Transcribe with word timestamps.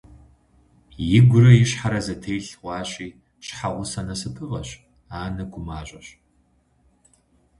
Игурэ 1.17 1.51
и 1.61 1.65
щхьэрэ 1.69 1.99
зэтелъ 2.05 2.49
хъуащи, 2.59 3.07
щхьэгъусэ 3.45 4.01
насыпыфӏэщ, 4.07 4.69
анэ 5.21 5.43
гумащӏэщ… 5.51 6.07